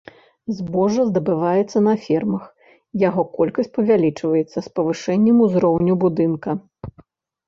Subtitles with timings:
[0.59, 2.43] Збожжа здабываецца на фермах,
[3.07, 6.57] яго колькасць павялічваецца з павышэннем ўзроўню будынка.